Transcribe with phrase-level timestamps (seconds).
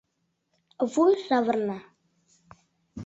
[0.91, 1.79] —Вуй савырна.